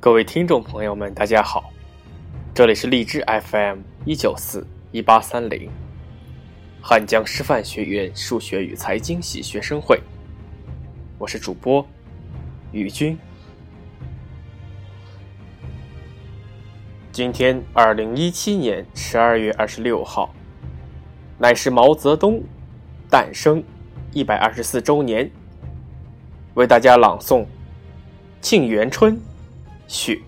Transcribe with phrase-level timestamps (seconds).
[0.00, 1.72] 各位听众朋友们，大家好，
[2.54, 5.68] 这里是荔枝 FM 一九四一八三零，
[6.80, 10.00] 汉江师范学院数学与财经系学生会，
[11.18, 11.84] 我是主播
[12.70, 13.18] 宇军。
[17.10, 20.32] 今天二零一七年十二月二十六号，
[21.38, 22.40] 乃是毛泽东
[23.10, 23.60] 诞生
[24.12, 25.28] 一百二十四周年，
[26.54, 27.40] 为大家朗诵
[28.40, 29.14] 《沁园春·
[29.88, 30.20] 雪》。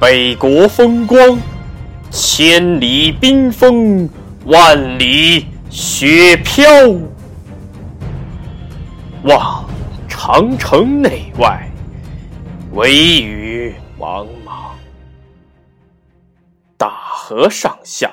[0.00, 1.38] 北国风光，
[2.10, 4.08] 千里冰封，
[4.46, 5.48] 万里。
[5.70, 6.64] 雪飘，
[9.24, 9.68] 望
[10.06, 11.68] 长城内外，
[12.74, 14.76] 惟余莽莽；
[16.76, 18.12] 大河上下，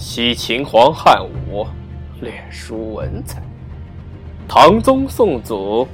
[0.00, 1.66] 惜秦皇汉武，
[2.22, 3.36] 略输文采；
[4.48, 5.86] 唐宗宋祖，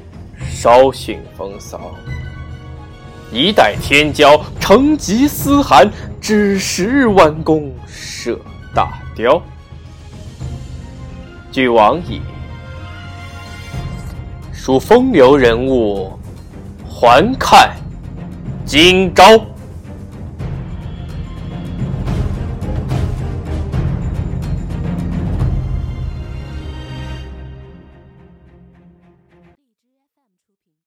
[0.48, 1.80] 稍逊风骚。
[3.32, 5.90] 一代天骄，成吉思汗，
[6.20, 8.38] 只识弯弓射
[8.72, 9.42] 大雕。
[11.50, 12.20] 俱往矣，
[14.52, 16.16] 数风流人物，
[16.88, 17.74] 还看
[18.64, 19.24] 今朝。